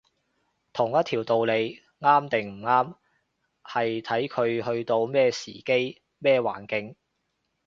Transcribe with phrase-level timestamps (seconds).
[0.73, 2.95] 同一條道理啱定唔啱，
[3.63, 6.95] 係睇佢去到咩時機，咩環境